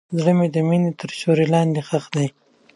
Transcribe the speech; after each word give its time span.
زړه 0.17 0.31
مې 0.37 0.47
د 0.55 0.57
مینې 0.67 0.91
تر 0.99 1.09
سیوري 1.17 1.45
لاندې 1.53 1.79
ښخ 1.87 2.05
دی. 2.15 2.27